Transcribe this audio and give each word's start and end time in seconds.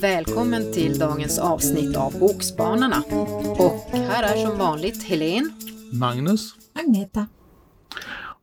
Välkommen 0.00 0.72
till 0.72 0.98
dagens 0.98 1.38
avsnitt 1.38 1.96
av 1.96 2.18
Bokspanarna. 2.18 3.02
Och 3.58 3.90
här 3.92 4.22
är 4.22 4.46
som 4.46 4.58
vanligt 4.58 5.04
Helen. 5.04 5.52
Magnus. 5.92 6.54
Agneta. 6.72 7.26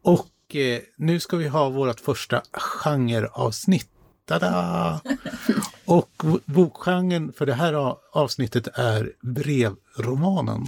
Och 0.01 0.55
eh, 0.55 0.81
nu 0.97 1.19
ska 1.19 1.37
vi 1.37 1.47
ha 1.47 1.69
vårt 1.69 1.99
första 1.99 2.41
genreavsnitt. 2.53 3.89
Tada! 4.25 5.01
Och 5.85 6.23
bokgenren 6.45 7.33
för 7.33 7.45
det 7.45 7.53
här 7.53 7.95
avsnittet 8.13 8.67
är 8.73 9.11
brevromanen. 9.21 10.65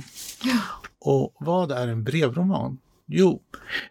Och 0.99 1.35
vad 1.39 1.71
är 1.71 1.87
en 1.87 2.03
brevroman? 2.03 2.77
Jo, 3.07 3.41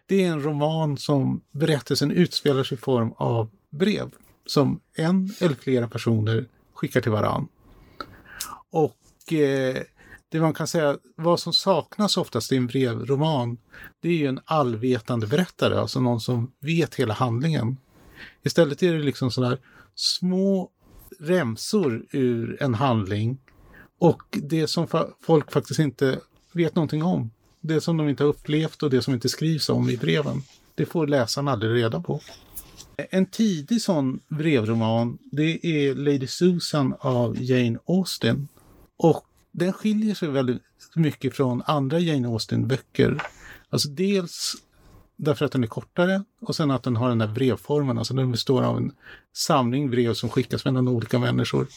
det 0.05 0.23
är 0.23 0.31
en 0.31 0.43
roman 0.43 0.97
som 0.97 1.41
berättelsen 1.51 2.11
utspelar 2.11 2.63
sig 2.63 2.77
i 2.77 2.81
form 2.81 3.13
av 3.17 3.49
brev 3.69 4.11
som 4.45 4.79
en 4.93 5.33
eller 5.39 5.55
flera 5.55 5.87
personer 5.87 6.45
skickar 6.73 7.01
till 7.01 7.11
varann. 7.11 7.47
Och 8.71 9.33
eh, 9.33 9.83
det 10.29 10.39
man 10.39 10.53
kan 10.53 10.67
säga, 10.67 10.97
vad 11.15 11.39
som 11.39 11.53
saknas 11.53 12.17
oftast 12.17 12.51
i 12.51 12.57
en 12.57 12.67
brevroman, 12.67 13.57
det 13.99 14.09
är 14.09 14.17
ju 14.17 14.27
en 14.27 14.39
allvetande 14.45 15.27
berättare, 15.27 15.79
alltså 15.79 15.99
någon 15.99 16.19
som 16.19 16.51
vet 16.59 16.95
hela 16.95 17.13
handlingen. 17.13 17.77
Istället 18.43 18.83
är 18.83 18.93
det 18.93 18.99
liksom 18.99 19.31
sådär 19.31 19.59
små 19.95 20.71
remsor 21.19 22.05
ur 22.11 22.63
en 22.63 22.73
handling 22.73 23.37
och 23.99 24.21
det 24.31 24.67
som 24.67 24.87
folk 25.21 25.51
faktiskt 25.51 25.79
inte 25.79 26.19
vet 26.53 26.75
någonting 26.75 27.03
om. 27.03 27.31
Det 27.67 27.81
som 27.81 27.97
de 27.97 28.09
inte 28.09 28.23
har 28.23 28.29
upplevt 28.29 28.83
och 28.83 28.89
det 28.89 29.01
som 29.01 29.13
inte 29.13 29.29
skrivs 29.29 29.69
om 29.69 29.89
i 29.89 29.97
breven. 29.97 30.41
Det 30.75 30.85
får 30.85 31.07
läsaren 31.07 31.47
aldrig 31.47 31.83
reda 31.83 32.01
på. 32.01 32.21
En 32.97 33.25
tidig 33.25 33.81
sån 33.81 34.19
brevroman, 34.27 35.17
det 35.31 35.65
är 35.65 35.95
Lady 35.95 36.27
Susan 36.27 36.95
av 36.99 37.41
Jane 37.41 37.79
Austen. 37.85 38.47
Och 38.97 39.25
den 39.51 39.73
skiljer 39.73 40.15
sig 40.15 40.29
väldigt 40.29 40.61
mycket 40.95 41.35
från 41.35 41.61
andra 41.65 41.99
Jane 41.99 42.27
Austen-böcker. 42.27 43.21
Alltså 43.69 43.89
dels 43.89 44.55
därför 45.15 45.45
att 45.45 45.51
den 45.51 45.63
är 45.63 45.67
kortare 45.67 46.23
och 46.41 46.55
sen 46.55 46.71
att 46.71 46.83
den 46.83 46.95
har 46.95 47.09
den 47.09 47.17
där 47.17 47.27
brevformen, 47.27 47.97
alltså 47.97 48.13
den 48.13 48.31
består 48.31 48.63
av 48.63 48.77
en 48.77 48.91
samling 49.33 49.89
brev 49.89 50.13
som 50.13 50.29
skickas 50.29 50.65
mellan 50.65 50.87
olika 50.87 51.19
människor. 51.19 51.67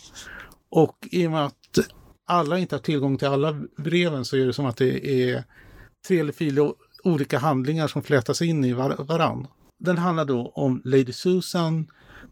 Och 0.68 1.08
i 1.10 1.26
och 1.26 1.30
med 1.30 1.44
att 1.44 1.78
alla 2.26 2.58
inte 2.58 2.74
har 2.74 2.80
tillgång 2.80 3.18
till 3.18 3.28
alla 3.28 3.60
breven 3.76 4.24
så 4.24 4.36
är 4.36 4.46
det 4.46 4.52
som 4.52 4.66
att 4.66 4.76
det 4.76 5.22
är 5.22 5.44
tre 6.06 6.18
eller 6.18 6.32
fyra 6.32 6.72
olika 7.04 7.38
handlingar 7.38 7.88
som 7.88 8.02
flätas 8.02 8.42
in 8.42 8.64
i 8.64 8.72
var 8.72 9.04
varann. 9.04 9.46
Den 9.78 9.98
handlar 9.98 10.24
då 10.24 10.52
om 10.54 10.82
Lady 10.84 11.12
Susan 11.12 11.86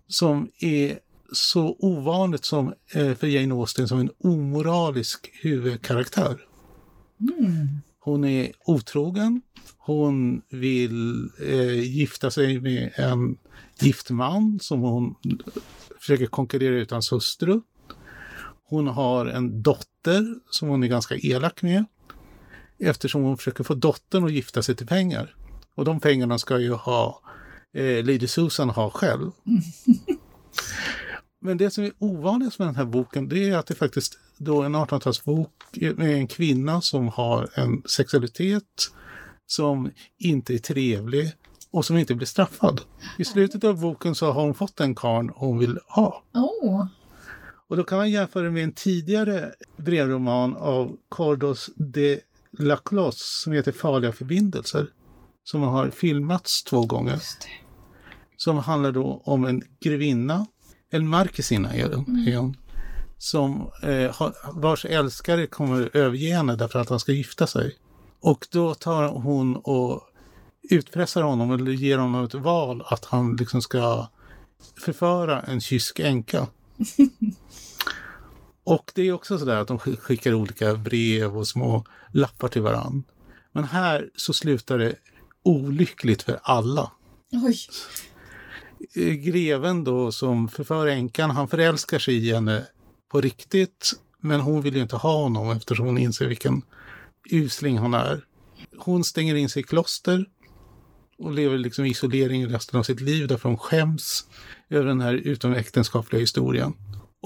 som 0.09 0.51
är 0.61 0.99
så 1.33 1.77
ovanligt 1.79 2.45
som 2.45 2.75
eh, 2.95 3.15
för 3.15 3.27
Jane 3.27 3.55
Austen 3.55 3.89
som 3.89 3.99
en 3.99 4.11
omoralisk 4.19 5.31
huvudkaraktär. 5.43 6.41
Mm. 7.21 7.69
Hon 7.99 8.25
är 8.25 8.53
otrogen. 8.65 9.43
Hon 9.79 10.43
vill 10.49 11.31
eh, 11.41 11.81
gifta 11.81 12.31
sig 12.31 12.61
med 12.61 12.93
en 12.97 13.37
gift 13.81 14.11
man 14.11 14.59
som 14.63 14.81
hon 14.81 15.15
försöker 16.01 16.27
konkurrera 16.27 16.75
ut 16.75 16.91
hans 16.91 17.13
hustru. 17.13 17.61
Hon 18.69 18.87
har 18.87 19.27
en 19.27 19.63
dotter 19.63 20.35
som 20.51 20.69
hon 20.69 20.83
är 20.83 20.89
ganska 20.89 21.17
elak 21.17 21.63
med 21.63 21.85
eftersom 22.79 23.23
hon 23.23 23.37
försöker 23.37 23.65
få 23.65 23.75
dottern 23.75 24.25
att 24.25 24.33
gifta 24.33 24.63
sig 24.63 24.77
till 24.77 24.87
pengar. 24.87 25.35
Och 25.75 25.85
de 25.85 26.01
pengarna 26.01 26.39
ska 26.39 26.59
ju 26.59 26.73
ha 26.73 27.21
eh, 27.75 28.05
Lady 28.05 28.27
Susan 28.27 28.71
ha 28.71 28.91
själv. 28.91 29.31
Men 31.41 31.59
det 31.59 31.71
som 31.71 31.85
är 31.85 31.93
ovanligt 31.99 32.59
med 32.59 32.69
den 32.69 32.77
här 32.77 32.85
boken 32.85 33.29
det 33.29 33.49
är 33.49 33.57
att 33.57 33.67
det 33.67 33.75
faktiskt 33.75 34.19
då 34.39 34.63
är 34.63 34.67
en 34.67 34.77
1800-talsbok 34.77 35.49
med 35.97 36.15
en 36.15 36.27
kvinna 36.27 36.81
som 36.81 37.09
har 37.09 37.49
en 37.55 37.83
sexualitet 37.87 38.91
som 39.47 39.91
inte 40.19 40.55
är 40.55 40.59
trevlig 40.59 41.33
och 41.71 41.85
som 41.85 41.97
inte 41.97 42.15
blir 42.15 42.27
straffad. 42.27 42.81
I 43.19 43.25
slutet 43.25 43.65
av 43.65 43.81
boken 43.81 44.15
så 44.15 44.33
har 44.33 44.43
hon 44.43 44.55
fått 44.55 44.77
den 44.77 44.95
karn 44.95 45.33
hon 45.35 45.59
vill 45.59 45.79
ha. 45.89 46.23
Oh. 46.35 46.87
Och 47.69 47.77
då 47.77 47.85
kan 47.85 47.99
man 47.99 48.11
jämföra 48.11 48.51
med 48.51 48.65
en 48.65 48.73
tidigare 48.73 49.53
brevroman 49.77 50.57
av 50.57 50.97
Cordos 51.09 51.71
de 51.77 52.21
Laclos 52.59 53.43
som 53.45 53.53
heter 53.53 53.73
Farliga 53.73 54.13
förbindelser. 54.13 54.87
Som 55.45 55.63
har 55.63 55.91
filmats 55.91 56.65
två 56.65 56.87
gånger. 56.87 57.23
Som 58.37 58.59
handlar 58.59 58.93
då 58.93 59.23
om 59.25 59.45
en 59.45 59.63
grevinna, 59.81 60.47
en 60.91 61.09
markisina 61.09 61.75
är 61.75 61.93
mm. 61.93 62.55
som 63.19 63.71
eh, 63.83 64.31
vars 64.53 64.85
älskare 64.85 65.47
kommer 65.47 65.97
överge 65.97 66.35
henne 66.35 66.57
därför 66.57 66.79
att 66.79 66.89
han 66.89 67.01
ska 67.01 67.13
gifta 67.13 67.47
sig. 67.47 67.77
Och 68.21 68.47
då 68.53 68.75
tar 68.75 69.09
hon 69.09 69.57
och 69.57 70.03
utpressar 70.71 71.23
honom 71.23 71.53
eller 71.53 71.73
ger 71.73 71.99
honom 71.99 72.25
ett 72.25 72.35
val 72.35 72.83
att 72.87 73.05
han 73.05 73.37
liksom 73.37 73.63
ska 73.63 74.09
förföra 74.85 75.43
en 75.43 75.61
kysk 75.61 75.99
änka. 76.01 76.47
Och 78.67 78.93
det 78.95 79.03
är 79.03 79.13
också 79.13 79.39
sådär 79.39 79.57
att 79.57 79.69
de 79.69 79.79
skickar 79.79 80.35
olika 80.35 80.75
brev 80.75 81.37
och 81.37 81.49
små 81.49 81.85
lappar 82.13 82.49
till 82.49 82.63
varann. 82.63 83.05
Men 83.53 83.65
här 83.65 84.11
så 84.17 84.33
slutar 84.33 84.79
det 84.79 84.95
olyckligt 85.43 86.23
för 86.23 86.39
alla. 86.43 86.93
Oj. 87.33 87.59
Eh, 88.95 89.13
greven 89.13 89.85
då 89.85 90.13
som 90.13 90.49
förför 90.49 90.87
änkan, 90.87 91.31
han 91.31 91.49
förälskar 91.49 91.99
sig 91.99 92.15
i 92.15 92.33
henne 92.33 92.67
på 93.09 93.21
riktigt. 93.21 93.93
Men 94.21 94.41
hon 94.41 94.63
vill 94.63 94.77
ju 94.77 94.83
inte 94.83 94.97
ha 94.97 95.23
honom 95.23 95.51
eftersom 95.51 95.87
hon 95.87 95.99
inser 95.99 96.27
vilken 96.27 96.63
usling 97.31 97.79
han 97.79 97.95
är. 97.95 98.25
Hon 98.79 99.05
stänger 99.05 99.35
in 99.35 99.49
sig 99.49 99.61
i 99.61 99.67
kloster 99.67 100.25
och 101.19 101.33
lever 101.33 101.59
liksom 101.59 101.85
i 101.85 101.91
isolering 101.91 102.49
resten 102.49 102.79
av 102.79 102.83
sitt 102.83 103.01
liv 103.01 103.29
därför 103.29 103.49
hon 103.49 103.59
skäms 103.59 104.27
över 104.69 104.87
den 104.87 105.01
här 105.01 105.15
utomäktenskapliga 105.15 106.21
historien. 106.21 106.75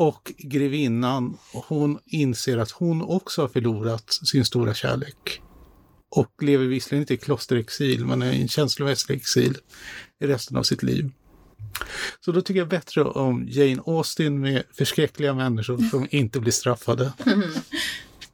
Och 0.01 0.33
grevinnan, 0.39 1.37
hon 1.53 1.99
inser 2.07 2.59
att 2.59 2.71
hon 2.71 3.03
också 3.03 3.41
har 3.41 3.49
förlorat 3.49 4.13
sin 4.13 4.45
stora 4.45 4.75
kärlek. 4.75 5.43
Och 6.11 6.43
lever 6.43 6.65
visserligen 6.65 7.03
inte 7.03 7.15
i 7.15 7.17
klosterexil, 7.17 8.07
men 8.07 8.23
är 8.23 8.33
i 8.33 8.43
en 8.43 8.49
känslomässig 8.49 9.17
exil 9.17 9.59
i 10.21 10.27
resten 10.27 10.57
av 10.57 10.63
sitt 10.63 10.83
liv. 10.83 11.11
Så 12.25 12.33
då 12.33 12.43
tycker 12.43 12.61
jag 12.61 12.69
bättre 12.69 13.05
om 13.05 13.49
Jane 13.49 13.83
Austen 13.87 14.41
med 14.41 14.63
förskräckliga 14.73 15.35
människor 15.35 15.79
som 15.91 16.07
inte 16.11 16.41
blir 16.41 16.53
straffade. 16.53 17.13
Mm. 17.27 17.51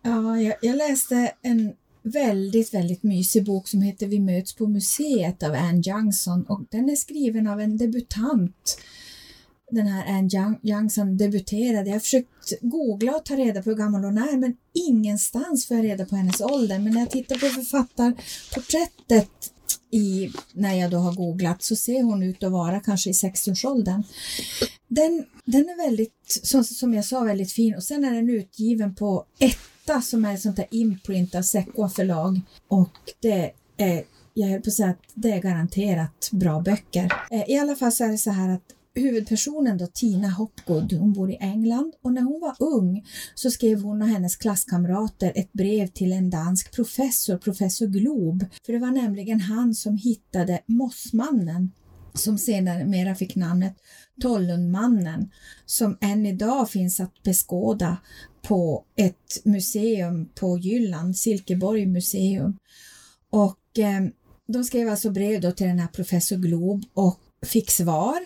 Ja, 0.02 0.40
jag, 0.40 0.54
jag, 0.62 0.76
läste 0.76 1.32
en 1.42 1.72
väldigt, 2.02 2.74
väldigt 2.74 3.02
mysig 3.02 3.44
bok 3.44 3.68
som 3.68 3.82
heter 3.82 4.06
Vi 4.06 4.20
möts 4.20 4.54
på 4.54 4.66
museet 4.66 5.42
av 5.42 5.54
Anne 5.54 5.82
Johnson 5.84 6.42
och 6.42 6.62
den 6.70 6.88
är 6.90 6.96
skriven 6.96 7.46
av 7.46 7.60
en 7.60 7.76
debutant 7.76 8.78
den 9.70 9.86
här 9.86 10.18
Anne 10.18 10.28
Young, 10.34 10.58
Young 10.62 10.90
som 10.90 11.16
debuterade. 11.16 11.88
Jag 11.88 11.94
har 11.94 12.00
försökt 12.00 12.60
googla 12.60 13.16
och 13.16 13.24
ta 13.24 13.36
reda 13.36 13.62
på 13.62 13.70
hur 13.70 13.76
gammal 13.76 14.04
hon 14.04 14.18
är 14.18 14.36
men 14.36 14.56
ingenstans 14.88 15.66
får 15.66 15.76
jag 15.76 15.84
reda 15.84 16.06
på 16.06 16.16
hennes 16.16 16.40
ålder. 16.40 16.78
Men 16.78 16.92
när 16.92 17.00
jag 17.00 17.10
tittar 17.10 17.34
på 17.34 17.46
författarporträttet 17.46 19.30
i, 19.90 20.32
när 20.52 20.74
jag 20.74 20.90
då 20.90 20.96
har 20.96 21.12
googlat 21.12 21.62
så 21.62 21.76
ser 21.76 22.02
hon 22.02 22.22
ut 22.22 22.42
att 22.42 22.52
vara 22.52 22.80
kanske 22.80 23.10
i 23.10 23.12
60-årsåldern. 23.12 24.02
Den, 24.88 25.24
den 25.44 25.68
är 25.68 25.86
väldigt, 25.86 26.40
som, 26.42 26.64
som 26.64 26.94
jag 26.94 27.04
sa, 27.04 27.20
väldigt 27.20 27.52
fin 27.52 27.74
och 27.74 27.82
sen 27.82 28.04
är 28.04 28.14
den 28.14 28.30
utgiven 28.30 28.94
på 28.94 29.24
Etta 29.38 30.00
som 30.00 30.24
är 30.24 30.34
ett 30.34 30.42
sånt 30.42 30.56
där 30.56 30.66
imprint 30.70 31.34
av 31.34 31.42
Sequa 31.42 31.88
förlag 31.88 32.40
och 32.68 32.90
det 33.20 33.52
är 33.76 34.04
jag 34.38 34.48
höll 34.48 34.60
på 34.60 34.68
att 34.68 34.74
säga 34.74 34.88
att 34.88 35.02
det 35.14 35.30
är 35.30 35.40
garanterat 35.40 36.28
bra 36.32 36.60
böcker. 36.60 37.12
Eh, 37.30 37.50
I 37.50 37.58
alla 37.58 37.76
fall 37.76 37.92
så 37.92 38.04
är 38.04 38.08
det 38.08 38.18
så 38.18 38.30
här 38.30 38.48
att 38.54 38.75
huvudpersonen 39.00 39.78
då, 39.78 39.86
Tina 39.86 40.28
Hopgood, 40.28 40.92
hon 40.92 41.12
bor 41.12 41.30
i 41.30 41.36
England 41.40 41.92
och 42.02 42.12
när 42.12 42.22
hon 42.22 42.40
var 42.40 42.56
ung 42.58 43.06
så 43.34 43.50
skrev 43.50 43.82
hon 43.82 44.02
och 44.02 44.08
hennes 44.08 44.36
klasskamrater 44.36 45.32
ett 45.34 45.52
brev 45.52 45.86
till 45.86 46.12
en 46.12 46.30
dansk 46.30 46.72
professor, 46.74 47.38
professor 47.38 47.86
Glob. 47.86 48.44
För 48.66 48.72
det 48.72 48.78
var 48.78 48.90
nämligen 48.90 49.40
han 49.40 49.74
som 49.74 49.96
hittade 49.96 50.60
Mossmannen 50.66 51.72
som 52.14 52.38
senare 52.38 52.84
mera 52.84 53.14
fick 53.14 53.36
namnet 53.36 53.74
Tollundmannen 54.20 55.30
som 55.66 55.98
än 56.00 56.26
idag 56.26 56.70
finns 56.70 57.00
att 57.00 57.22
beskåda 57.22 57.96
på 58.42 58.84
ett 58.96 59.44
museum 59.44 60.28
på 60.34 60.58
Jylland, 60.58 61.16
Silkeborg 61.16 61.86
museum. 61.86 62.58
Och 63.30 63.78
eh, 63.78 64.06
de 64.46 64.64
skrev 64.64 64.88
alltså 64.88 65.10
brev 65.10 65.40
då 65.40 65.52
till 65.52 65.66
den 65.66 65.78
här 65.78 65.88
professor 65.88 66.36
Glob 66.36 66.84
och 66.94 67.20
fick 67.42 67.70
svar 67.70 68.18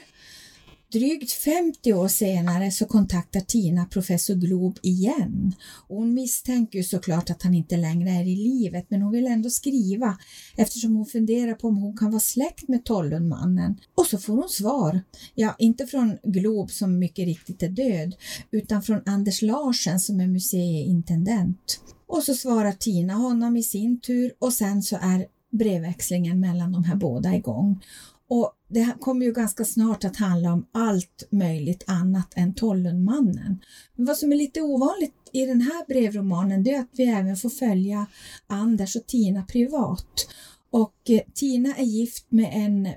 Drygt 0.92 1.32
50 1.32 1.92
år 1.92 2.08
senare 2.08 2.70
så 2.70 2.86
kontaktar 2.86 3.40
Tina 3.40 3.84
professor 3.84 4.34
Glob 4.34 4.78
igen. 4.82 5.54
Och 5.88 5.96
hon 5.96 6.14
misstänker 6.14 6.78
ju 6.78 6.84
såklart 6.84 7.30
att 7.30 7.42
han 7.42 7.54
inte 7.54 7.76
längre 7.76 8.10
är 8.10 8.24
i 8.24 8.36
livet 8.36 8.86
men 8.88 9.02
hon 9.02 9.12
vill 9.12 9.26
ändå 9.26 9.50
skriva 9.50 10.18
eftersom 10.56 10.96
hon 10.96 11.06
funderar 11.06 11.54
på 11.54 11.68
om 11.68 11.76
hon 11.76 11.96
kan 11.96 12.10
vara 12.10 12.20
släkt 12.20 12.68
med 12.68 12.84
Tollundmannen. 12.84 13.80
Och 13.94 14.06
så 14.06 14.18
får 14.18 14.36
hon 14.36 14.48
svar. 14.48 15.00
Ja, 15.34 15.56
inte 15.58 15.86
från 15.86 16.18
Glob 16.22 16.70
som 16.70 16.98
mycket 16.98 17.24
riktigt 17.24 17.62
är 17.62 17.68
död 17.68 18.14
utan 18.50 18.82
från 18.82 19.02
Anders 19.06 19.42
Larsen 19.42 20.00
som 20.00 20.20
är 20.20 20.26
museiintendent. 20.26 21.80
Och 22.06 22.22
så 22.22 22.34
svarar 22.34 22.72
Tina 22.72 23.14
honom 23.14 23.56
i 23.56 23.62
sin 23.62 24.00
tur 24.00 24.32
och 24.38 24.52
sen 24.52 24.82
så 24.82 24.96
är 25.02 25.26
brevväxlingen 25.52 26.40
mellan 26.40 26.72
de 26.72 26.84
här 26.84 26.96
båda 26.96 27.34
igång. 27.34 27.80
Och 28.30 28.52
det 28.68 28.94
kommer 29.00 29.26
ju 29.26 29.32
ganska 29.32 29.64
snart 29.64 30.04
att 30.04 30.16
handla 30.16 30.52
om 30.52 30.66
allt 30.72 31.28
möjligt 31.30 31.84
annat 31.86 32.32
än 32.36 32.54
Tollundmannen. 32.54 33.58
Men 33.96 34.06
vad 34.06 34.16
som 34.16 34.32
är 34.32 34.36
lite 34.36 34.60
ovanligt 34.62 35.14
i 35.32 35.46
den 35.46 35.60
här 35.60 35.86
brevromanen 35.88 36.62
det 36.62 36.74
är 36.74 36.80
att 36.80 36.90
vi 36.92 37.04
även 37.04 37.36
får 37.36 37.50
följa 37.50 38.06
Anders 38.46 38.96
och 38.96 39.06
Tina 39.06 39.42
privat. 39.42 40.28
Och 40.70 41.10
eh, 41.10 41.20
Tina 41.34 41.74
är 41.74 41.84
gift 41.84 42.26
med 42.28 42.50
en 42.52 42.88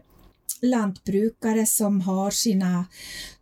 lantbrukare 0.62 1.66
som 1.66 2.02
har 2.02 2.32
sina 2.32 2.86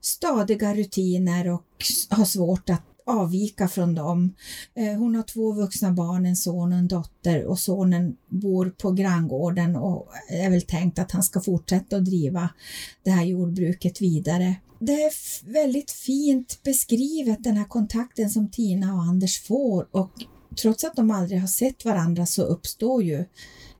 stadiga 0.01 0.75
rutiner 0.75 1.49
och 1.49 1.65
har 2.09 2.25
svårt 2.25 2.69
att 2.69 2.90
avvika 3.05 3.67
från 3.67 3.95
dem. 3.95 4.35
Eh, 4.75 4.97
hon 4.97 5.15
har 5.15 5.23
två 5.23 5.51
vuxna 5.51 5.91
barn, 5.91 6.25
en 6.25 6.35
son 6.35 6.73
och 6.73 6.79
en 6.79 6.87
dotter 6.87 7.45
och 7.45 7.59
sonen 7.59 8.17
bor 8.29 8.69
på 8.69 8.91
granngården 8.91 9.75
och 9.75 10.07
är 10.29 10.49
väl 10.49 10.61
tänkt 10.61 10.99
att 10.99 11.11
han 11.11 11.23
ska 11.23 11.41
fortsätta 11.41 11.95
att 11.95 12.05
driva 12.05 12.49
det 13.03 13.11
här 13.11 13.23
jordbruket 13.23 14.01
vidare. 14.01 14.55
Det 14.79 15.03
är 15.03 15.11
väldigt 15.53 15.91
fint 15.91 16.59
beskrivet 16.63 17.43
den 17.43 17.57
här 17.57 17.65
kontakten 17.65 18.29
som 18.29 18.51
Tina 18.51 18.93
och 18.93 19.01
Anders 19.01 19.41
får 19.41 19.87
och 19.91 20.11
trots 20.61 20.83
att 20.83 20.95
de 20.95 21.11
aldrig 21.11 21.39
har 21.39 21.47
sett 21.47 21.85
varandra 21.85 22.25
så 22.25 22.43
uppstår 22.43 23.03
ju 23.03 23.25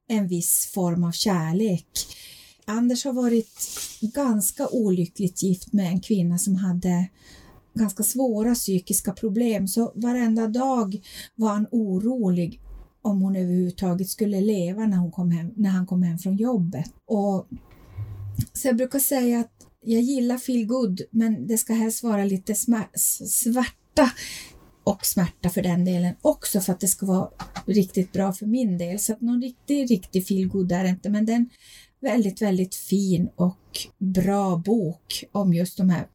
en 0.08 0.28
viss 0.28 0.72
form 0.74 1.04
av 1.04 1.12
kärlek. 1.12 1.88
Anders 2.66 3.06
har 3.06 3.14
varit 3.14 3.60
ganska 4.02 4.68
olyckligt 4.68 5.44
gift 5.44 5.74
med 5.74 5.88
en 5.88 6.02
kvinna 6.02 6.38
som 6.38 6.56
hade 6.56 7.08
ganska 7.74 8.04
svåra 8.04 8.56
psykiska 8.56 9.14
problem 9.14 9.68
så 9.68 9.92
varenda 9.96 10.48
dag 10.48 11.02
var 11.36 11.50
han 11.50 11.68
orolig 11.72 12.62
om 13.02 13.22
hon 13.22 13.36
överhuvudtaget 13.36 14.10
skulle 14.10 14.42
leva 14.42 14.86
när, 14.86 14.98
hon 14.98 15.12
kom 15.12 15.32
hem, 15.32 15.52
när 15.56 15.70
han 15.70 15.88
kom 15.88 16.04
hem 16.04 16.18
från 16.18 16.36
jobbet. 16.36 16.94
Och, 17.06 17.48
så 18.54 18.68
jag 18.68 18.78
brukar 18.78 19.00
säga 19.00 19.40
att 19.40 19.68
jag 19.86 20.02
gillar 20.02 20.38
feel 20.38 20.66
good 20.66 21.02
men 21.12 21.48
det 21.48 21.58
ska 21.58 21.74
helst 21.74 22.04
vara 22.04 22.26
lite 22.26 22.56
svarta 23.28 24.12
och 24.84 25.06
smärta 25.06 25.50
för 25.50 25.62
den 25.62 25.86
delen 25.86 26.16
också 26.22 26.62
för 26.62 26.74
att 26.74 26.80
det 26.80 26.88
ska 26.88 27.06
vara 27.06 27.30
riktigt 27.66 28.12
bra 28.12 28.34
för 28.34 28.46
min 28.46 28.78
del. 28.78 29.00
Så 29.00 29.14
att 29.14 29.22
någon 29.22 29.42
riktig, 29.42 29.92
riktig 29.92 30.28
feel 30.28 30.48
good 30.48 30.72
är 30.72 30.84
det 30.84 30.90
inte 30.90 31.10
men 31.10 31.26
det 31.26 31.32
är 31.32 31.36
en 31.36 31.50
väldigt, 32.00 32.42
väldigt 32.42 32.76
fin 32.76 33.30
och 33.36 33.88
bra 33.98 34.58
bok 34.58 35.24
om 35.32 35.54
just 35.54 35.78
de 35.78 35.90
här 35.90 36.08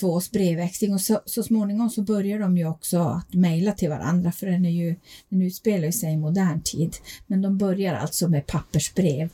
två 0.00 0.06
års 0.06 0.30
brevväxling 0.30 0.94
och 0.94 1.00
så, 1.00 1.20
så 1.24 1.42
småningom 1.42 1.90
så 1.90 2.02
börjar 2.02 2.38
de 2.38 2.58
ju 2.58 2.68
också 2.68 2.98
att 2.98 3.34
mejla 3.34 3.72
till 3.72 3.88
varandra 3.88 4.32
för 4.32 4.46
den, 4.46 4.64
är 4.64 4.70
ju, 4.70 4.96
den 5.28 5.42
utspelar 5.42 5.90
sig 5.90 6.12
i 6.12 6.16
modern 6.16 6.62
tid. 6.62 6.96
Men 7.26 7.42
de 7.42 7.58
börjar 7.58 7.94
alltså 7.94 8.28
med 8.28 8.46
pappersbrev 8.46 9.30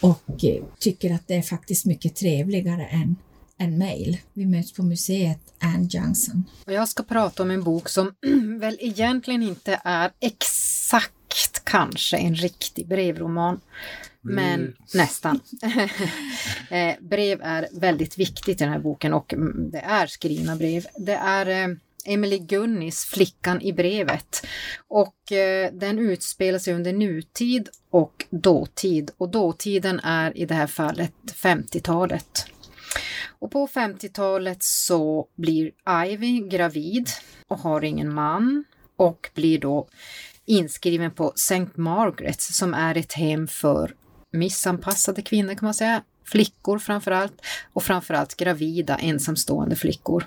och 0.00 0.44
eh, 0.44 0.64
tycker 0.78 1.14
att 1.14 1.28
det 1.28 1.34
är 1.34 1.42
faktiskt 1.42 1.86
mycket 1.86 2.16
trevligare 2.16 2.86
än 2.86 3.16
en 3.56 3.78
mejl. 3.78 4.18
Vi 4.32 4.46
möts 4.46 4.72
på 4.72 4.82
museet 4.82 5.40
Anne 5.58 5.88
Johnson. 5.90 6.44
Jag 6.66 6.88
ska 6.88 7.02
prata 7.02 7.42
om 7.42 7.50
en 7.50 7.64
bok 7.64 7.88
som 7.88 8.14
väl 8.60 8.76
egentligen 8.80 9.42
inte 9.42 9.80
är 9.84 10.10
exakt 10.20 11.64
kanske 11.64 12.16
en 12.16 12.34
riktig 12.34 12.88
brevroman 12.88 13.60
men 14.22 14.76
nästan. 14.94 15.40
eh, 16.70 16.94
brev 17.00 17.42
är 17.42 17.68
väldigt 17.72 18.18
viktigt 18.18 18.60
i 18.60 18.64
den 18.64 18.72
här 18.72 18.78
boken 18.78 19.14
och 19.14 19.32
mm, 19.32 19.70
det 19.70 19.78
är 19.78 20.06
skrivna 20.06 20.56
brev. 20.56 20.86
Det 20.96 21.14
är 21.14 21.46
eh, 21.46 21.76
Emily 22.04 22.38
Gunnis 22.38 23.04
Flickan 23.04 23.60
i 23.62 23.72
brevet. 23.72 24.46
Och 24.88 25.32
eh, 25.32 25.72
den 25.72 25.98
utspelar 25.98 26.58
sig 26.58 26.74
under 26.74 26.92
nutid 26.92 27.68
och 27.90 28.26
dåtid. 28.30 29.10
Och 29.16 29.28
dåtiden 29.28 30.00
är 30.00 30.38
i 30.38 30.46
det 30.46 30.54
här 30.54 30.66
fallet 30.66 31.12
50-talet. 31.26 32.46
Och 33.38 33.50
på 33.50 33.66
50-talet 33.66 34.62
så 34.62 35.28
blir 35.36 35.70
Ivy 36.06 36.48
gravid 36.48 37.08
och 37.48 37.58
har 37.58 37.84
ingen 37.84 38.14
man 38.14 38.64
och 38.96 39.30
blir 39.34 39.58
då 39.58 39.88
inskriven 40.44 41.10
på 41.10 41.32
St. 41.34 41.66
Margaret's 41.74 42.52
som 42.52 42.74
är 42.74 42.96
ett 42.96 43.12
hem 43.12 43.48
för 43.48 43.94
missanpassade 44.32 45.22
kvinnor 45.22 45.54
kan 45.54 45.66
man 45.66 45.74
säga, 45.74 46.02
flickor 46.24 46.78
framförallt 46.78 47.40
och 47.72 47.82
framförallt 47.82 48.36
gravida 48.36 48.96
ensamstående 48.96 49.76
flickor. 49.76 50.26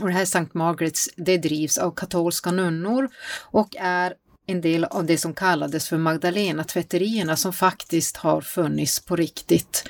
Och 0.00 0.06
det 0.06 0.14
här 0.14 0.22
St. 0.22 0.38
Margaret's 0.52 1.08
det 1.16 1.38
drivs 1.38 1.78
av 1.78 1.90
katolska 1.90 2.50
nunnor 2.50 3.08
och 3.50 3.76
är 3.76 4.14
en 4.46 4.60
del 4.60 4.84
av 4.84 5.06
det 5.06 5.18
som 5.18 5.34
kallades 5.34 5.88
för 5.88 5.96
Magdalena-tvätterierna 5.96 7.36
som 7.36 7.52
faktiskt 7.52 8.16
har 8.16 8.40
funnits 8.40 9.00
på 9.00 9.16
riktigt. 9.16 9.88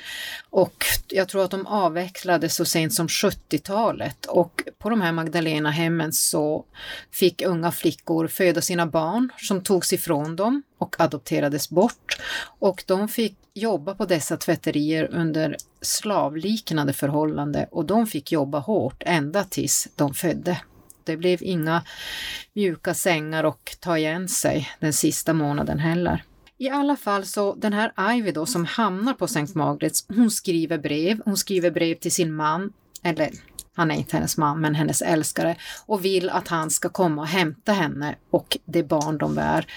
Och 0.49 0.85
jag 1.07 1.27
tror 1.27 1.43
att 1.43 1.51
de 1.51 1.67
avvecklades 1.67 2.55
så 2.55 2.65
sent 2.65 2.93
som 2.93 3.07
70-talet 3.07 4.25
och 4.25 4.63
på 4.77 4.89
de 4.89 5.01
här 5.01 5.11
Magdalena-hemmen 5.11 6.13
så 6.13 6.65
fick 7.11 7.41
unga 7.41 7.71
flickor 7.71 8.27
föda 8.27 8.61
sina 8.61 8.85
barn 8.85 9.29
som 9.37 9.61
togs 9.61 9.93
ifrån 9.93 10.35
dem 10.35 10.63
och 10.77 10.95
adopterades 10.99 11.69
bort. 11.69 12.17
Och 12.59 12.83
de 12.87 13.07
fick 13.07 13.37
jobba 13.53 13.95
på 13.95 14.05
dessa 14.05 14.37
tvätterier 14.37 15.09
under 15.11 15.55
slavliknande 15.81 16.93
förhållande 16.93 17.67
och 17.71 17.85
de 17.85 18.07
fick 18.07 18.31
jobba 18.31 18.59
hårt 18.59 19.03
ända 19.05 19.43
tills 19.43 19.87
de 19.95 20.13
födde. 20.13 20.61
Det 21.05 21.17
blev 21.17 21.43
inga 21.43 21.83
mjuka 22.55 22.93
sängar 22.93 23.43
och 23.43 23.77
ta 23.79 23.97
igen 23.97 24.27
sig 24.27 24.69
den 24.79 24.93
sista 24.93 25.33
månaden 25.33 25.79
heller. 25.79 26.23
I 26.57 26.69
alla 26.69 26.95
fall 26.95 27.25
så 27.25 27.55
den 27.55 27.73
här 27.73 28.13
Ivy 28.13 28.31
då 28.31 28.45
som 28.45 28.65
hamnar 28.65 29.13
på 29.13 29.27
Sankt 29.27 29.55
Margaret's, 29.55 30.05
hon 30.15 30.31
skriver 30.31 30.77
brev. 30.77 31.21
Hon 31.25 31.37
skriver 31.37 31.71
brev 31.71 31.95
till 31.95 32.11
sin 32.11 32.35
man, 32.35 32.73
eller 33.03 33.29
han 33.73 33.91
är 33.91 33.95
inte 33.95 34.17
hennes 34.17 34.37
man, 34.37 34.61
men 34.61 34.75
hennes 34.75 35.01
älskare 35.01 35.55
och 35.85 36.05
vill 36.05 36.29
att 36.29 36.47
han 36.47 36.69
ska 36.69 36.89
komma 36.89 37.21
och 37.21 37.27
hämta 37.27 37.71
henne 37.71 38.15
och 38.29 38.57
det 38.65 38.83
barn 38.83 39.17
de 39.17 39.35
bär. 39.35 39.67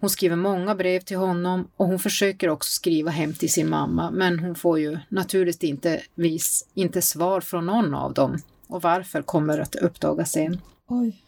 Hon 0.00 0.10
skriver 0.10 0.36
många 0.36 0.74
brev 0.74 1.00
till 1.00 1.16
honom 1.16 1.68
och 1.76 1.86
hon 1.86 1.98
försöker 1.98 2.48
också 2.48 2.70
skriva 2.70 3.10
hem 3.10 3.34
till 3.34 3.52
sin 3.52 3.68
mamma, 3.68 4.10
men 4.10 4.38
hon 4.38 4.54
får 4.54 4.78
ju 4.78 4.98
naturligtvis 5.08 6.68
inte 6.74 7.02
svar 7.02 7.40
från 7.40 7.66
någon 7.66 7.94
av 7.94 8.14
dem 8.14 8.38
och 8.66 8.82
varför 8.82 9.22
kommer 9.22 9.58
att 9.58 9.74
uppdagas 9.74 10.32
sen. 10.32 10.60
Oj. 10.88 11.25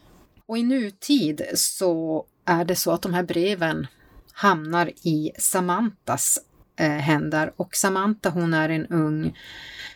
Och 0.49 0.57
i 0.57 0.63
nutid 0.63 1.41
så 1.53 2.25
är 2.45 2.65
det 2.65 2.75
så 2.75 2.91
att 2.91 3.01
de 3.01 3.13
här 3.13 3.23
breven 3.23 3.87
hamnar 4.33 4.91
i 5.03 5.31
Samantas 5.39 6.39
eh, 6.79 6.89
händer 6.89 7.53
och 7.55 7.75
Samantha 7.75 8.29
hon 8.29 8.53
är 8.53 8.69
en 8.69 8.85
ung 8.85 9.37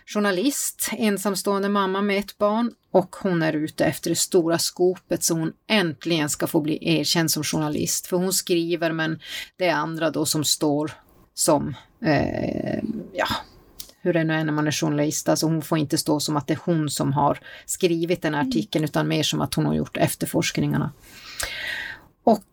journalist, 0.05 0.89
ensamstående 0.91 1.69
mamma 1.69 2.01
med 2.01 2.19
ett 2.19 2.37
barn 2.37 2.71
och 2.91 3.15
hon 3.15 3.41
är 3.41 3.53
ute 3.53 3.85
efter 3.85 4.09
det 4.09 4.15
stora 4.15 4.57
skopet 4.57 5.23
så 5.23 5.33
hon 5.33 5.53
äntligen 5.67 6.29
ska 6.29 6.47
få 6.47 6.61
bli 6.61 6.79
erkänd 6.81 7.31
som 7.31 7.43
journalist. 7.43 8.07
För 8.07 8.17
hon 8.17 8.33
skriver 8.33 8.91
men 8.91 9.19
det 9.57 9.65
är 9.65 9.75
andra 9.75 10.09
då 10.09 10.25
som 10.25 10.43
står 10.43 10.91
som 11.33 11.75
eh, 12.01 12.83
ja, 13.13 13.27
hur 14.03 14.13
det 14.13 14.23
nu 14.23 14.33
är 14.33 14.43
när 14.43 14.53
man 14.53 14.67
är 14.67 14.71
journalist, 14.71 15.29
alltså 15.29 15.45
hon 15.45 15.61
får 15.61 15.77
inte 15.77 15.97
stå 15.97 16.19
som 16.19 16.37
att 16.37 16.47
det 16.47 16.53
är 16.53 16.59
hon 16.65 16.89
som 16.89 17.13
har 17.13 17.39
skrivit 17.65 18.21
den 18.21 18.33
här 18.33 18.41
mm. 18.41 18.49
artikeln 18.49 18.85
utan 18.85 19.07
mer 19.07 19.23
som 19.23 19.41
att 19.41 19.53
hon 19.53 19.65
har 19.65 19.73
gjort 19.73 19.97
efterforskningarna. 19.97 20.91
Och 22.23 22.47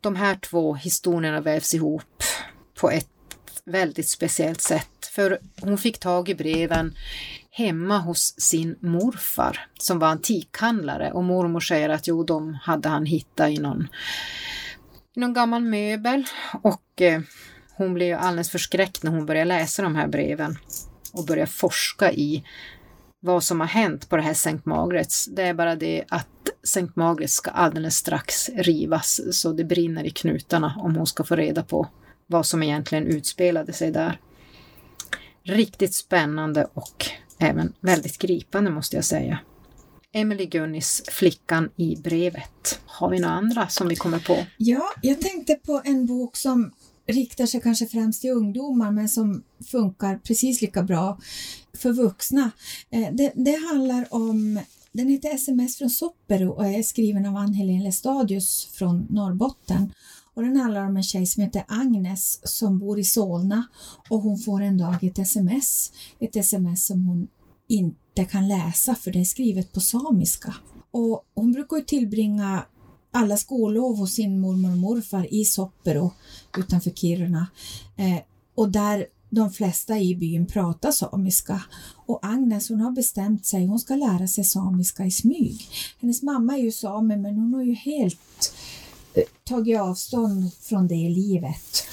de 0.00 0.16
här 0.16 0.34
två 0.34 0.74
historierna 0.74 1.40
vävs 1.40 1.74
ihop 1.74 2.22
på 2.80 2.90
ett 2.90 3.08
väldigt 3.64 4.08
speciellt 4.08 4.60
sätt. 4.60 5.06
För 5.12 5.38
hon 5.60 5.78
fick 5.78 5.98
tag 5.98 6.28
i 6.28 6.34
breven 6.34 6.94
hemma 7.50 7.98
hos 7.98 8.34
sin 8.40 8.76
morfar 8.80 9.66
som 9.78 9.98
var 9.98 10.08
antikhandlare 10.08 11.12
och 11.12 11.24
mormor 11.24 11.60
säger 11.60 11.88
att 11.88 12.06
jo, 12.06 12.24
de 12.24 12.54
hade 12.54 12.88
han 12.88 13.06
hittat 13.06 13.50
i 13.50 13.58
någon, 13.58 13.88
i 15.16 15.20
någon 15.20 15.34
gammal 15.34 15.62
möbel 15.62 16.24
och 16.62 17.02
eh, 17.02 17.20
hon 17.74 17.94
blev 17.94 18.18
alldeles 18.18 18.50
förskräckt 18.50 19.02
när 19.02 19.10
hon 19.10 19.26
började 19.26 19.48
läsa 19.48 19.82
de 19.82 19.96
här 19.96 20.08
breven 20.08 20.58
och 21.16 21.26
börja 21.26 21.46
forska 21.46 22.12
i 22.12 22.44
vad 23.20 23.44
som 23.44 23.60
har 23.60 23.66
hänt 23.66 24.08
på 24.08 24.16
det 24.16 24.22
här 24.22 24.34
Sankt 24.34 24.64
Margaret's. 24.64 25.28
Det 25.30 25.42
är 25.42 25.54
bara 25.54 25.76
det 25.76 26.04
att 26.08 26.28
Sankt 26.62 26.96
Margrets 26.96 27.34
ska 27.34 27.50
alldeles 27.50 27.96
strax 27.96 28.48
rivas 28.48 29.20
så 29.32 29.52
det 29.52 29.64
brinner 29.64 30.04
i 30.04 30.10
knutarna 30.10 30.74
om 30.78 30.96
hon 30.96 31.06
ska 31.06 31.24
få 31.24 31.36
reda 31.36 31.62
på 31.62 31.88
vad 32.26 32.46
som 32.46 32.62
egentligen 32.62 33.06
utspelade 33.06 33.72
sig 33.72 33.90
där. 33.90 34.20
Riktigt 35.42 35.94
spännande 35.94 36.66
och 36.74 37.06
även 37.38 37.72
väldigt 37.80 38.18
gripande 38.18 38.70
måste 38.70 38.96
jag 38.96 39.04
säga. 39.04 39.38
Emily 40.12 40.46
Gunnis 40.46 41.02
Flickan 41.08 41.70
i 41.76 41.96
brevet. 41.96 42.80
Har 42.86 43.10
vi 43.10 43.18
några 43.18 43.34
andra 43.34 43.68
som 43.68 43.88
vi 43.88 43.96
kommer 43.96 44.18
på? 44.18 44.46
Ja, 44.56 44.82
jag 45.02 45.20
tänkte 45.20 45.54
på 45.54 45.82
en 45.84 46.06
bok 46.06 46.36
som 46.36 46.72
riktar 47.06 47.46
sig 47.46 47.60
kanske 47.60 47.86
främst 47.86 48.20
till 48.20 48.30
ungdomar 48.30 48.90
men 48.90 49.08
som 49.08 49.42
funkar 49.66 50.18
precis 50.18 50.60
lika 50.60 50.82
bra 50.82 51.18
för 51.74 51.92
vuxna. 51.92 52.50
Eh, 52.90 53.08
det, 53.12 53.32
det 53.34 53.66
handlar 53.68 54.14
om 54.14 54.60
den 54.92 55.08
heter 55.08 55.34
SMS 55.34 55.76
från 55.78 55.90
Soppero 55.90 56.50
och 56.50 56.66
är 56.66 56.82
skriven 56.82 57.26
av 57.26 57.36
Ann-Helén 57.36 57.82
Lestadius 57.82 58.68
från 58.72 59.06
Norrbotten. 59.10 59.92
Och 60.34 60.42
den 60.42 60.56
handlar 60.56 60.86
om 60.86 60.96
en 60.96 61.02
tjej 61.02 61.26
som 61.26 61.42
heter 61.42 61.64
Agnes 61.68 62.40
som 62.42 62.78
bor 62.78 62.98
i 62.98 63.04
Solna 63.04 63.66
och 64.10 64.20
hon 64.20 64.38
får 64.38 64.60
en 64.60 64.78
dag 64.78 65.04
ett 65.04 65.18
sms. 65.18 65.92
Ett 66.18 66.36
sms 66.36 66.86
som 66.86 67.06
hon 67.06 67.28
inte 67.68 68.24
kan 68.30 68.48
läsa 68.48 68.94
för 68.94 69.10
det 69.10 69.20
är 69.20 69.24
skrivet 69.24 69.72
på 69.72 69.80
samiska. 69.80 70.54
Och 70.90 71.24
hon 71.34 71.52
brukar 71.52 71.76
ju 71.76 71.82
tillbringa 71.82 72.66
alla 73.16 73.36
skollov 73.36 73.96
hos 73.96 74.14
sin 74.14 74.40
mormor 74.40 74.70
och 74.70 74.78
morfar 74.78 75.34
i 75.34 75.44
Soppero 75.44 76.12
utanför 76.58 76.90
Kiruna. 76.90 77.46
Eh, 77.96 78.18
och 78.54 78.70
där 78.70 79.06
de 79.30 79.50
flesta 79.50 79.98
i 79.98 80.14
byn 80.14 80.46
pratar 80.46 80.92
samiska. 80.92 81.62
Och 82.06 82.18
Agnes 82.22 82.68
hon 82.68 82.80
har 82.80 82.90
bestämt 82.90 83.46
sig, 83.46 83.66
hon 83.66 83.78
ska 83.78 83.94
lära 83.94 84.28
sig 84.28 84.44
samiska 84.44 85.04
i 85.04 85.10
smyg. 85.10 85.68
Hennes 86.00 86.22
mamma 86.22 86.54
är 86.54 86.62
ju 86.62 86.72
same 86.72 87.16
men 87.16 87.34
hon 87.34 87.54
har 87.54 87.62
ju 87.62 87.74
helt 87.74 88.54
eh, 89.14 89.22
tagit 89.44 89.80
avstånd 89.80 90.52
från 90.60 90.88
det 90.88 91.08
livet. 91.08 91.86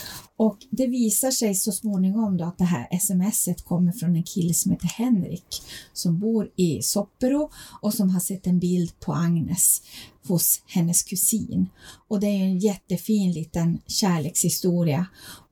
Och 0.44 0.58
det 0.70 0.88
visar 0.88 1.32
sig 1.32 1.56
så 1.56 1.72
småningom 1.72 2.38
då 2.38 2.46
att 2.46 2.58
det 2.58 2.64
här 2.64 3.00
smset 3.00 3.66
kommer 3.66 3.92
från 3.92 4.16
en 4.16 4.24
kille 4.24 4.54
som 4.54 4.72
heter 4.72 4.88
Henrik 4.88 5.62
som 5.94 6.20
bor 6.20 6.50
i 6.56 6.82
Soppero 6.82 7.50
och 7.82 7.94
som 7.94 8.10
har 8.10 8.20
sett 8.20 8.48
en 8.48 8.60
bild 8.60 9.00
på 9.00 9.14
Agnes 9.14 9.82
hos 10.28 10.62
hennes 10.68 11.04
kusin. 11.04 11.70
Och 12.08 12.20
det 12.20 12.28
är 12.28 12.44
en 12.44 12.60
jättefin 12.60 13.32
liten 13.32 13.82
kärlekshistoria 13.88 15.06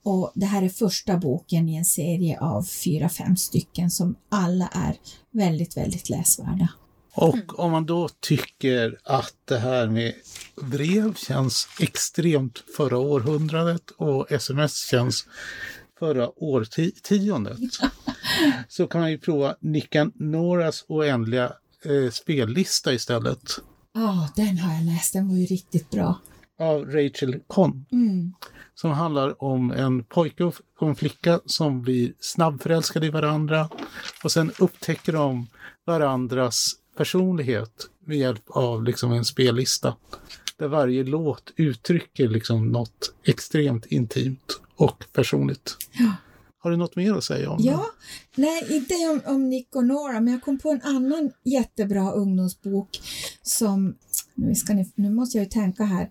och 0.03 0.31
det 0.35 0.45
här 0.45 0.61
är 0.61 0.69
första 0.69 1.17
boken 1.17 1.69
i 1.69 1.75
en 1.75 1.85
serie 1.85 2.39
av 2.39 2.63
fyra, 2.63 3.09
fem 3.09 3.37
stycken 3.37 3.91
som 3.91 4.15
alla 4.29 4.67
är 4.67 4.97
väldigt, 5.31 5.77
väldigt 5.77 6.09
läsvärda. 6.09 6.67
Och 7.13 7.59
om 7.59 7.71
man 7.71 7.85
då 7.85 8.09
tycker 8.19 8.99
att 9.03 9.33
det 9.45 9.57
här 9.57 9.87
med 9.87 10.13
brev 10.61 11.15
känns 11.15 11.67
extremt 11.79 12.63
förra 12.77 12.97
århundradet 12.97 13.91
och 13.97 14.31
sms 14.31 14.89
känns 14.89 15.25
förra 15.99 16.43
årtiondet 16.43 17.59
så 18.67 18.87
kan 18.87 19.01
man 19.01 19.11
ju 19.11 19.17
prova 19.17 19.55
Nickan 19.59 20.11
Noras 20.15 20.85
oändliga 20.87 21.53
eh, 21.85 22.11
spellista 22.11 22.93
istället. 22.93 23.41
Ja, 23.93 24.01
oh, 24.01 24.29
den 24.35 24.57
har 24.57 24.75
jag 24.75 24.83
läst. 24.83 25.13
Den 25.13 25.29
var 25.29 25.35
ju 25.35 25.45
riktigt 25.45 25.89
bra. 25.89 26.21
Av 26.59 26.85
Rachel 26.85 27.39
Conn. 27.47 27.85
Mm. 27.91 28.33
Som 28.75 28.91
handlar 28.91 29.43
om 29.43 29.71
en 29.71 30.03
pojke 30.03 30.43
och 30.43 30.89
en 30.89 30.95
flicka 30.95 31.39
som 31.45 31.81
blir 31.81 32.13
snabbförälskade 32.19 33.05
i 33.05 33.09
varandra 33.09 33.69
och 34.23 34.31
sen 34.31 34.51
upptäcker 34.59 35.13
de 35.13 35.47
varandras 35.85 36.75
personlighet 37.01 37.89
med 38.05 38.17
hjälp 38.17 38.43
av 38.47 38.83
liksom 38.83 39.11
en 39.11 39.25
spellista. 39.25 39.95
Där 40.57 40.67
varje 40.67 41.03
låt 41.03 41.53
uttrycker 41.55 42.27
liksom 42.27 42.71
något 42.71 43.13
extremt 43.23 43.85
intimt 43.85 44.59
och 44.75 45.03
personligt. 45.13 45.77
Ja. 45.91 46.13
Har 46.59 46.71
du 46.71 46.77
något 46.77 46.95
mer 46.95 47.13
att 47.13 47.23
säga 47.23 47.49
om 47.49 47.57
ja, 47.59 47.85
det? 48.35 48.41
Nej, 48.41 48.67
inte 48.69 48.93
om, 48.93 49.35
om 49.35 49.49
Nick 49.49 49.75
och 49.75 49.85
Nora, 49.85 50.19
men 50.19 50.33
jag 50.33 50.41
kom 50.41 50.59
på 50.59 50.69
en 50.69 50.81
annan 50.81 51.31
jättebra 51.43 52.11
ungdomsbok 52.11 52.89
som, 53.41 53.95
nu, 54.35 54.55
ska 54.55 54.73
ni, 54.73 54.91
nu 54.95 55.09
måste 55.09 55.37
jag 55.37 55.43
ju 55.43 55.49
tänka 55.49 55.83
här, 55.83 56.09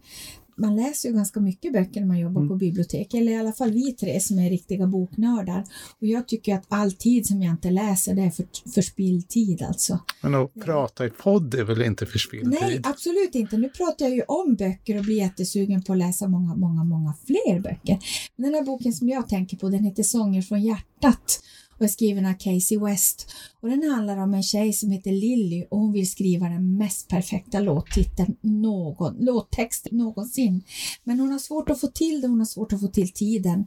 man 0.60 0.76
läser 0.76 1.08
ju 1.08 1.14
ganska 1.14 1.40
mycket 1.40 1.72
böcker 1.72 2.00
när 2.00 2.06
man 2.06 2.18
jobbar 2.18 2.40
mm. 2.40 2.48
på 2.48 2.56
bibliotek, 2.56 3.14
eller 3.14 3.32
i 3.32 3.36
alla 3.36 3.52
fall 3.52 3.72
vi 3.72 3.92
tre 3.92 4.20
som 4.20 4.38
är 4.38 4.50
riktiga 4.50 4.86
boknördar. 4.86 5.64
Och 6.00 6.06
jag 6.06 6.28
tycker 6.28 6.54
att 6.54 6.64
all 6.68 6.92
tid 6.92 7.26
som 7.26 7.42
jag 7.42 7.52
inte 7.52 7.70
läser, 7.70 8.14
det 8.14 8.22
är 8.22 8.30
för, 8.30 8.46
förspilld 8.74 9.28
tid 9.28 9.62
alltså. 9.62 9.98
Men 10.22 10.34
att 10.34 10.54
prata 10.54 11.06
i 11.06 11.10
podd 11.10 11.54
är 11.54 11.64
väl 11.64 11.82
inte 11.82 12.06
förspilld 12.06 12.52
tid? 12.52 12.60
Nej, 12.62 12.80
absolut 12.84 13.34
inte. 13.34 13.56
Nu 13.56 13.68
pratar 13.68 14.04
jag 14.06 14.14
ju 14.14 14.22
om 14.22 14.54
böcker 14.54 14.98
och 14.98 15.04
blir 15.04 15.16
jättesugen 15.16 15.82
på 15.82 15.92
att 15.92 15.98
läsa 15.98 16.28
många, 16.28 16.54
många, 16.54 16.84
många 16.84 17.14
fler 17.26 17.60
böcker. 17.60 17.98
Men 18.36 18.44
den 18.44 18.54
här 18.54 18.64
boken 18.64 18.92
som 18.92 19.08
jag 19.08 19.28
tänker 19.28 19.56
på, 19.56 19.68
den 19.68 19.84
heter 19.84 20.02
Sånger 20.02 20.42
från 20.42 20.62
hjärtat 20.62 21.40
och 21.80 21.84
är 21.84 21.88
skriven 21.88 22.26
av 22.26 22.32
Casey 22.32 22.78
West. 22.78 23.30
Och 23.60 23.68
den 23.68 23.90
handlar 23.90 24.16
om 24.16 24.34
en 24.34 24.42
tjej 24.42 24.72
som 24.72 24.90
heter 24.90 25.12
Lilly 25.12 25.66
och 25.70 25.78
hon 25.78 25.92
vill 25.92 26.10
skriva 26.10 26.48
den 26.48 26.76
mest 26.76 27.08
perfekta 27.08 27.60
låttiteln 27.60 28.36
någon, 28.40 29.16
låttext 29.20 29.88
någonsin. 29.90 30.62
Men 31.04 31.20
hon 31.20 31.32
har 31.32 31.38
svårt 31.38 31.70
att 31.70 31.80
få 31.80 31.86
till 31.86 32.20
det, 32.20 32.28
hon 32.28 32.38
har 32.38 32.46
svårt 32.46 32.72
att 32.72 32.80
få 32.80 32.88
till 32.88 33.12
tiden. 33.12 33.66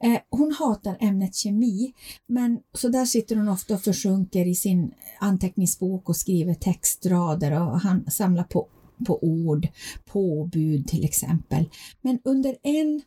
Eh, 0.00 0.18
hon 0.30 0.52
hatar 0.58 0.96
ämnet 1.00 1.34
kemi, 1.34 1.92
men 2.26 2.58
så 2.74 2.88
där 2.88 3.04
sitter 3.04 3.36
hon 3.36 3.48
ofta 3.48 3.74
och 3.74 3.82
försjunker 3.82 4.46
i 4.46 4.54
sin 4.54 4.92
anteckningsbok 5.20 6.08
och 6.08 6.16
skriver 6.16 6.54
textrader 6.54 7.52
och 7.52 7.80
han 7.80 8.10
samlar 8.10 8.44
på 8.44 8.68
på 9.06 9.24
ord, 9.24 9.68
påbud 10.04 10.88
till 10.88 11.04
exempel. 11.04 11.68
Men 12.02 12.18
under 12.24 12.56
en 12.62 13.02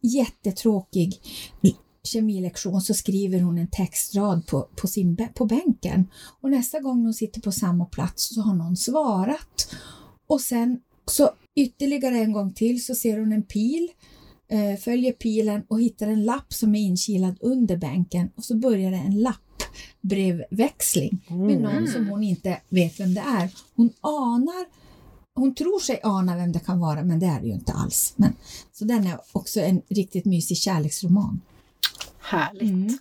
jättetråkig 0.00 1.20
kemilektion 2.06 2.80
så 2.80 2.94
skriver 2.94 3.40
hon 3.40 3.58
en 3.58 3.70
textrad 3.70 4.46
på, 4.46 4.68
på, 4.76 4.86
sin, 4.86 5.28
på 5.34 5.44
bänken 5.44 6.08
och 6.40 6.50
nästa 6.50 6.80
gång 6.80 7.02
hon 7.02 7.14
sitter 7.14 7.40
på 7.40 7.52
samma 7.52 7.84
plats 7.84 8.34
så 8.34 8.40
har 8.40 8.54
någon 8.54 8.76
svarat. 8.76 9.74
Och 10.26 10.40
sen 10.40 10.80
så 11.10 11.30
ytterligare 11.54 12.18
en 12.18 12.32
gång 12.32 12.52
till 12.52 12.84
så 12.84 12.94
ser 12.94 13.18
hon 13.18 13.32
en 13.32 13.42
pil, 13.42 13.88
eh, 14.48 14.76
följer 14.76 15.12
pilen 15.12 15.62
och 15.68 15.80
hittar 15.80 16.06
en 16.06 16.24
lapp 16.24 16.52
som 16.52 16.74
är 16.74 16.80
inkilad 16.80 17.36
under 17.40 17.76
bänken 17.76 18.30
och 18.36 18.44
så 18.44 18.56
börjar 18.56 18.90
det 18.90 18.96
en 18.96 19.22
lappbrevväxling 19.22 21.24
med 21.28 21.60
någon 21.60 21.76
mm. 21.76 21.92
som 21.92 22.08
hon 22.08 22.22
inte 22.22 22.60
vet 22.68 23.00
vem 23.00 23.14
det 23.14 23.20
är. 23.20 23.50
Hon 23.74 23.90
anar 24.00 24.66
hon 25.36 25.54
tror 25.54 25.78
sig 25.78 26.00
ana 26.02 26.36
vem 26.36 26.52
det 26.52 26.58
kan 26.58 26.80
vara 26.80 27.02
men 27.02 27.18
det 27.18 27.26
är 27.26 27.40
det 27.40 27.46
ju 27.46 27.52
inte 27.52 27.72
alls. 27.72 28.12
Men, 28.16 28.32
så 28.72 28.84
den 28.84 29.06
är 29.06 29.20
också 29.32 29.60
en 29.60 29.82
riktigt 29.88 30.24
mysig 30.24 30.56
kärleksroman. 30.56 31.40
Härligt. 32.26 32.62
Mm. 32.62 32.98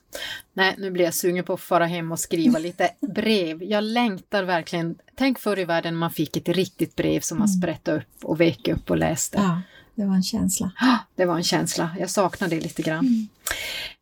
Nej, 0.53 0.75
nu 0.77 0.91
blir 0.91 1.05
jag 1.05 1.13
sugen 1.13 1.45
på 1.45 1.53
att 1.53 1.61
fara 1.61 1.85
hem 1.85 2.11
och 2.11 2.19
skriva 2.19 2.59
lite 2.59 2.89
brev. 3.15 3.63
Jag 3.63 3.83
längtar 3.83 4.43
verkligen. 4.43 4.95
Tänk 5.15 5.39
förr 5.39 5.59
i 5.59 5.65
världen 5.65 5.95
man 5.95 6.11
fick 6.11 6.37
ett 6.37 6.49
riktigt 6.49 6.95
brev 6.95 7.19
som 7.19 7.37
man 7.37 7.47
mm. 7.47 7.61
sprättade 7.61 7.97
upp 7.97 8.23
och 8.23 8.41
vek 8.41 8.67
upp 8.67 8.89
och 8.89 8.97
läste. 8.97 9.37
Ja, 9.37 9.61
det 9.95 10.05
var 10.05 10.15
en 10.15 10.23
känsla. 10.23 10.71
Det 11.15 11.25
var 11.25 11.35
en 11.35 11.43
känsla. 11.43 11.95
Jag 11.99 12.09
saknar 12.09 12.47
det 12.47 12.59
lite 12.59 12.81
grann. 12.81 13.27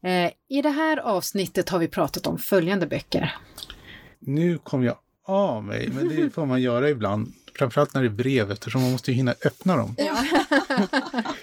Mm. 0.01 0.25
Eh, 0.25 0.31
I 0.57 0.61
det 0.61 0.69
här 0.69 0.97
avsnittet 0.97 1.69
har 1.69 1.79
vi 1.79 1.87
pratat 1.87 2.27
om 2.27 2.37
följande 2.37 2.87
böcker. 2.87 3.35
Nu 4.19 4.57
kom 4.57 4.83
jag 4.83 4.95
av 5.25 5.63
mig, 5.63 5.89
men 5.93 6.09
det 6.09 6.29
får 6.29 6.45
man 6.45 6.61
göra 6.61 6.89
ibland. 6.89 7.33
Framförallt 7.57 7.93
när 7.93 8.01
det 8.01 8.07
är 8.07 8.09
brev 8.09 8.51
eftersom 8.51 8.81
man 8.81 8.91
måste 8.91 9.11
hinna 9.11 9.35
öppna 9.45 9.75
dem. 9.75 9.95
Ja. 9.97 10.25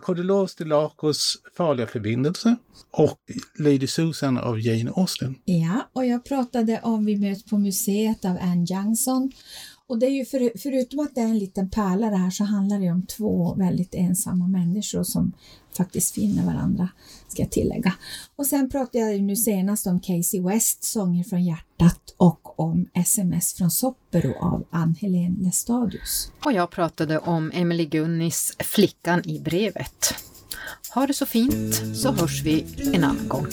Kodilovs 0.00 0.54
de 0.54 0.64
Lacos 0.64 1.36
Farliga 1.56 1.86
förbindelse 1.86 2.56
och 2.90 3.18
Lady 3.58 3.86
Susan 3.86 4.38
av 4.38 4.60
Jane 4.60 4.90
Austen. 4.96 5.34
Ja, 5.44 5.88
och 5.92 6.06
jag 6.06 6.24
pratade 6.24 6.80
om 6.82 7.04
Vi 7.04 7.16
möts 7.16 7.44
på 7.44 7.58
museet 7.58 8.24
av 8.24 8.38
Anne 8.40 8.66
Johnson 8.68 9.32
och 9.88 9.98
det 9.98 10.06
är 10.06 10.10
ju 10.10 10.24
för, 10.24 10.58
förutom 10.58 11.00
att 11.00 11.14
det 11.14 11.20
är 11.20 11.24
en 11.24 11.38
liten 11.38 11.70
pärla 11.70 12.10
det 12.10 12.16
här 12.16 12.30
så 12.30 12.44
handlar 12.44 12.80
det 12.80 12.90
om 12.90 13.06
två 13.06 13.54
väldigt 13.54 13.94
ensamma 13.94 14.48
människor 14.48 15.02
som 15.02 15.32
faktiskt 15.76 16.14
finner 16.14 16.46
varandra, 16.46 16.88
ska 17.28 17.42
jag 17.42 17.50
tillägga. 17.50 17.94
Och 18.36 18.46
sen 18.46 18.70
pratade 18.70 18.98
jag 18.98 19.22
nu 19.22 19.36
senast 19.36 19.86
om 19.86 20.00
Casey 20.00 20.40
West, 20.40 20.84
Sånger 20.84 21.24
från 21.24 21.44
hjärtat 21.44 22.14
och 22.16 22.60
om 22.60 22.88
SMS 22.94 23.54
från 23.54 23.70
Soppero 23.70 24.34
av 24.40 24.66
Ann-Helén 24.70 25.36
Lestadius. 25.40 26.32
Och 26.44 26.52
jag 26.52 26.70
pratade 26.70 27.18
om 27.18 27.50
Emily 27.54 27.86
Gunnis 27.86 28.56
Flickan 28.58 29.28
i 29.28 29.40
brevet. 29.40 30.14
Ha 30.94 31.06
det 31.06 31.14
så 31.14 31.26
fint 31.26 31.74
så 31.94 32.12
hörs 32.12 32.42
vi 32.42 32.64
en 32.94 33.04
annan 33.04 33.28
gång. 33.28 33.46